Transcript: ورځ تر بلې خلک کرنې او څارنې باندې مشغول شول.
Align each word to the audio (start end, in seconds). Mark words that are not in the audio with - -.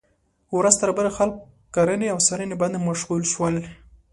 ورځ 0.57 0.75
تر 0.81 0.89
بلې 0.97 1.11
خلک 1.17 1.35
کرنې 1.75 2.07
او 2.13 2.19
څارنې 2.27 2.55
باندې 2.61 2.77
مشغول 2.87 3.23
شول. 3.31 3.55